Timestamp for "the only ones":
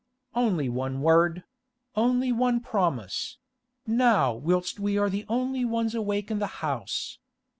5.11-5.93